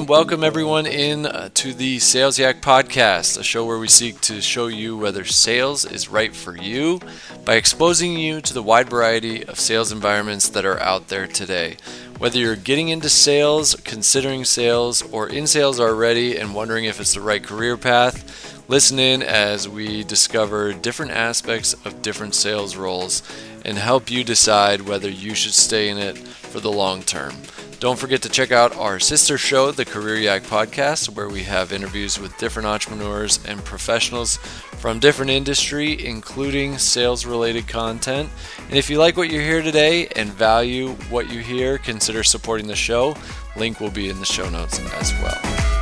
[0.00, 4.18] and welcome everyone in uh, to the Sales Yak podcast, a show where we seek
[4.22, 6.98] to show you whether sales is right for you
[7.44, 11.76] by exposing you to the wide variety of sales environments that are out there today.
[12.16, 17.12] Whether you're getting into sales, considering sales, or in sales already and wondering if it's
[17.12, 23.22] the right career path, listen in as we discover different aspects of different sales roles
[23.66, 27.34] and help you decide whether you should stay in it for the long term.
[27.80, 31.72] Don't forget to check out our sister show, the Career Yak Podcast, where we have
[31.72, 38.28] interviews with different entrepreneurs and professionals from different industry, including sales related content.
[38.68, 42.66] And if you like what you hear today and value what you hear, consider supporting
[42.66, 43.16] the show.
[43.56, 45.79] Link will be in the show notes as well.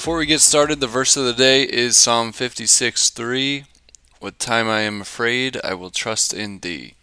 [0.00, 3.64] Before we get started, the verse of the day is Psalm 56 3.
[4.18, 6.94] What time I am afraid, I will trust in thee.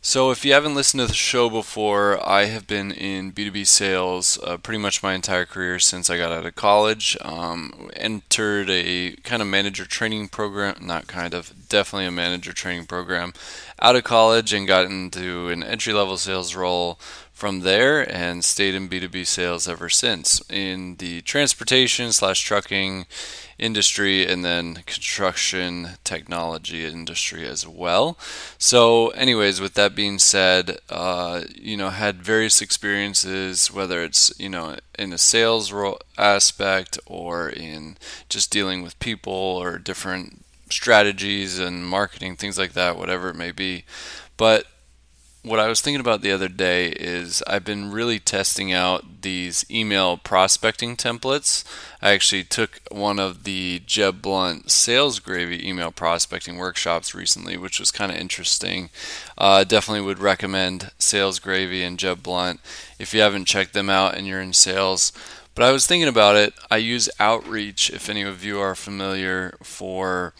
[0.00, 4.38] So, if you haven't listened to the show before, I have been in B2B sales
[4.44, 7.16] uh, pretty much my entire career since I got out of college.
[7.22, 12.86] Um, entered a kind of manager training program, not kind of, definitely a manager training
[12.86, 13.32] program
[13.80, 17.00] out of college and got into an entry level sales role
[17.42, 23.04] from there and stayed in B2B sales ever since in the transportation slash trucking
[23.58, 28.16] industry and then construction technology industry as well.
[28.58, 34.48] So, anyways, with that being said, uh, you know, had various experiences, whether it's, you
[34.48, 37.96] know, in a sales role aspect or in
[38.28, 43.50] just dealing with people or different strategies and marketing, things like that, whatever it may
[43.50, 43.84] be.
[44.36, 44.66] But
[45.44, 49.64] what I was thinking about the other day is I've been really testing out these
[49.68, 51.64] email prospecting templates.
[52.00, 57.80] I actually took one of the Jeb Blount Sales Gravy email prospecting workshops recently, which
[57.80, 58.90] was kind of interesting.
[59.36, 62.60] Uh, definitely would recommend Sales Gravy and Jeb Blount
[63.00, 65.12] if you haven't checked them out and you're in sales.
[65.56, 66.54] But I was thinking about it.
[66.70, 70.34] I use Outreach, if any of you are familiar, for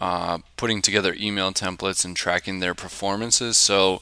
[0.00, 3.56] uh, putting together email templates and tracking their performances.
[3.56, 4.00] So,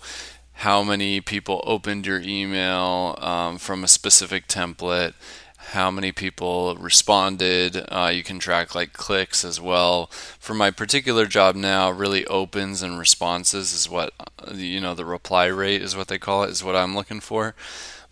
[0.60, 5.12] how many people opened your email um, from a specific template,
[5.58, 7.84] how many people responded.
[7.88, 10.06] Uh, you can track like clicks as well.
[10.38, 15.04] For my particular job now, really opens and responses is what uh, you know the
[15.04, 17.54] reply rate is what they call it is what I'm looking for.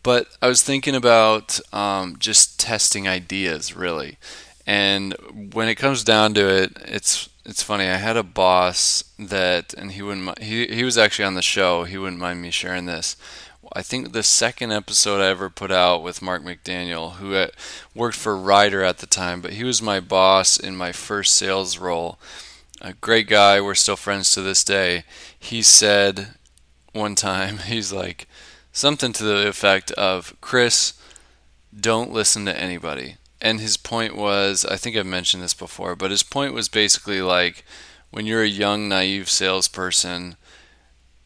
[0.03, 4.19] But I was thinking about um, just testing ideas really,
[4.67, 5.15] and
[5.53, 7.85] when it comes down to it, it's it's funny.
[7.85, 10.39] I had a boss that, and he wouldn't.
[10.43, 11.85] He he was actually on the show.
[11.85, 13.17] He wouldn't mind me sharing this.
[13.73, 17.53] I think the second episode I ever put out with Mark McDaniel, who had
[17.95, 21.79] worked for Ryder at the time, but he was my boss in my first sales
[21.79, 22.19] role.
[22.81, 23.61] A great guy.
[23.61, 25.05] We're still friends to this day.
[25.39, 26.35] He said
[26.93, 28.27] one time, he's like
[28.73, 30.95] something to the effect of, "Chris,
[31.79, 36.11] don't listen to anybody." And his point was I think I've mentioned this before, but
[36.11, 37.65] his point was basically like
[38.11, 40.37] when you're a young, naive salesperson,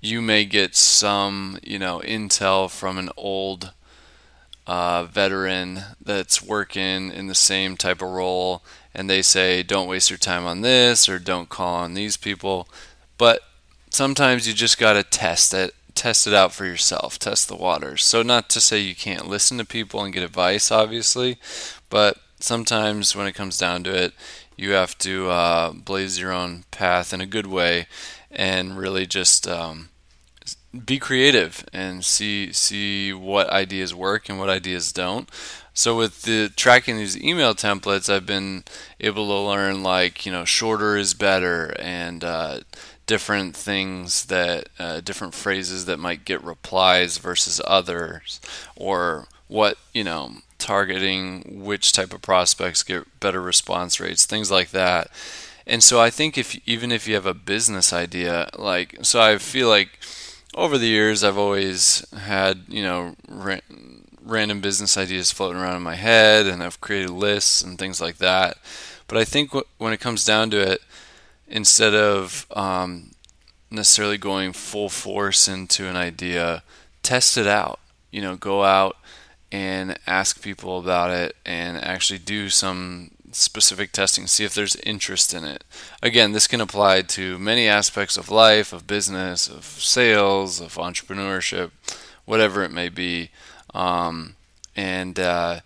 [0.00, 3.72] you may get some, you know, intel from an old
[4.66, 10.10] uh, veteran that's working in the same type of role, and they say, don't waste
[10.10, 12.68] your time on this or don't call on these people.
[13.16, 13.42] But
[13.90, 18.04] sometimes you just got to test it test it out for yourself, test the waters.
[18.04, 21.38] So, not to say you can't listen to people and get advice, obviously,
[21.90, 24.12] but sometimes when it comes down to it,
[24.56, 27.86] you have to uh, blaze your own path in a good way
[28.30, 29.88] and really just um,
[30.84, 35.28] be creative and see see what ideas work and what ideas don't.
[35.74, 38.64] So with the tracking these email templates, I've been
[39.00, 42.60] able to learn like you know shorter is better and uh,
[43.08, 48.38] different things that uh, different phrases that might get replies versus others
[48.76, 54.70] or what you know targeting which type of prospects get better response rates things like
[54.70, 55.10] that.
[55.66, 59.38] And so i think if even if you have a business idea like so i
[59.38, 59.98] feel like
[60.54, 63.66] over the years i've always had you know ra-
[64.22, 68.18] random business ideas floating around in my head and i've created lists and things like
[68.18, 68.58] that.
[69.06, 70.80] But i think when it comes down to it
[71.48, 73.10] instead of um,
[73.70, 76.62] necessarily going full force into an idea,
[77.02, 77.80] test it out.
[78.10, 78.96] You know, go out
[79.50, 85.34] and ask people about it and actually do some specific testing, see if there's interest
[85.34, 85.64] in it.
[86.02, 91.70] Again, this can apply to many aspects of life, of business, of sales, of entrepreneurship,
[92.24, 93.30] whatever it may be.
[93.74, 94.36] Um,
[94.74, 95.60] and uh,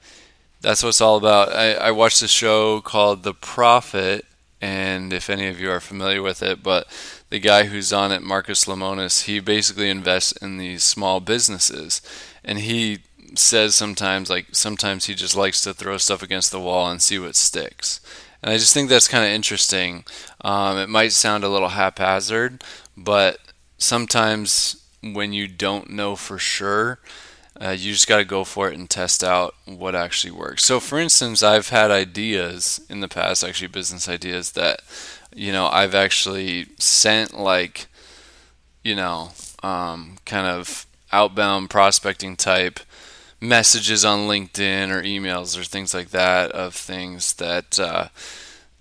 [0.61, 1.53] that's what it's all about.
[1.53, 4.27] I, I watched a show called The Profit
[4.63, 6.87] and if any of you are familiar with it, but
[7.31, 12.01] the guy who's on it, Marcus Lemonis, he basically invests in these small businesses,
[12.45, 13.01] and he
[13.35, 17.19] says sometimes like sometimes he just likes to throw stuff against the wall and see
[17.19, 18.01] what sticks.
[18.41, 20.05] And I just think that's kind of interesting.
[20.43, 22.63] Um, it might sound a little haphazard,
[22.97, 23.39] but
[23.79, 27.01] sometimes when you don't know for sure,
[27.61, 30.65] uh, you just got to go for it and test out what actually works.
[30.65, 34.81] So, for instance, I've had ideas in the past, actually business ideas that,
[35.35, 37.87] you know, I've actually sent like,
[38.83, 39.33] you know,
[39.63, 42.81] um, kind of outbound prospecting type
[43.41, 48.09] messages on LinkedIn or emails or things like that of things that uh,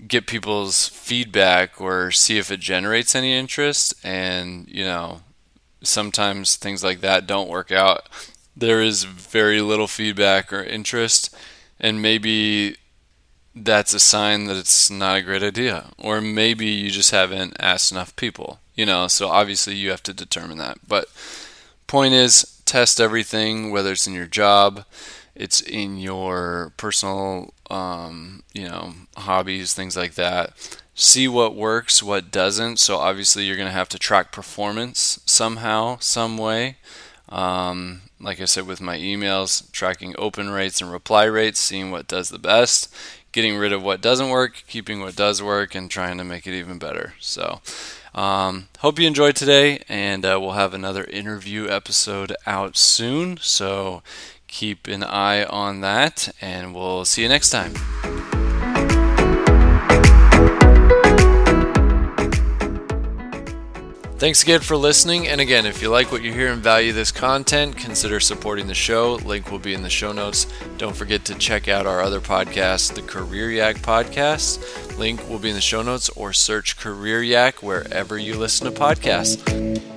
[0.08, 3.94] get people's feedback or see if it generates any interest.
[4.04, 5.22] And, you know,
[5.84, 8.08] sometimes things like that don't work out.
[8.56, 11.36] There is very little feedback or interest,
[11.80, 12.78] and maybe
[13.56, 15.92] that's a sign that it's not a great idea.
[15.98, 20.14] Or maybe you just haven't asked enough people, you know, so obviously you have to
[20.14, 20.80] determine that.
[20.88, 21.08] But
[21.88, 24.86] point is, test everything, whether it's in your job,
[25.36, 30.54] it's in your personal, um, you know, hobbies, things like that.
[30.94, 32.78] See what works, what doesn't.
[32.78, 36.78] So obviously, you're going to have to track performance somehow, some way.
[37.32, 42.08] Um, like I said with my emails, tracking open rates and reply rates, seeing what
[42.08, 42.94] does the best,
[43.32, 46.58] getting rid of what doesn't work, keeping what does work, and trying to make it
[46.58, 47.14] even better.
[47.20, 47.62] So,
[48.14, 53.38] um, hope you enjoyed today, and uh, we'll have another interview episode out soon.
[53.42, 54.04] So
[54.48, 57.74] keep an eye on that, and we'll see you next time.
[64.22, 65.28] Thanks again for listening.
[65.28, 68.76] And again, if you like what you hear and value this content, consider supporting the
[68.76, 69.16] show.
[69.16, 70.46] Link will be in the show notes.
[70.78, 74.96] Don't forget to check out our other podcast, the Career Yak Podcast.
[75.00, 78.80] Link will be in the show notes or search Career Yak wherever you listen to
[78.80, 79.91] podcasts.